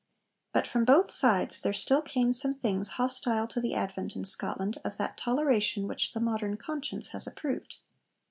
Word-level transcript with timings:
But 0.51 0.65
from 0.65 0.83
both 0.83 1.11
sides 1.11 1.61
there 1.61 1.73
still 1.73 2.01
came 2.01 2.33
some 2.33 2.55
things 2.55 2.93
hostile 2.97 3.47
to 3.49 3.61
the 3.61 3.75
advent 3.75 4.15
in 4.15 4.25
Scotland 4.25 4.79
of 4.83 4.97
that 4.97 5.15
toleration 5.15 5.87
which 5.87 6.13
the 6.13 6.19
modern 6.19 6.57
conscience 6.57 7.09
has 7.09 7.27
approved. 7.27 7.75